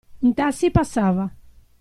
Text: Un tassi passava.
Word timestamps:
Un 0.27 0.31
tassi 0.39 0.71
passava. 0.79 1.27